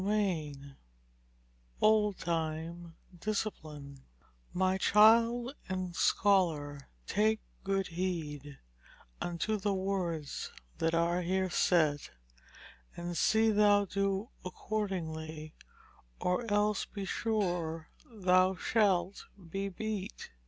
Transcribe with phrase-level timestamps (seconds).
[0.03, 0.57] CHAPTER X
[1.79, 4.01] OLDTIME DISCIPLINE
[4.55, 8.57] _My child and scholar take good heed
[9.21, 10.93] unto the words that
[11.23, 12.09] here are set,
[12.97, 15.53] And see thou do accordingly
[16.19, 20.31] or else be sure thou shalt be beat.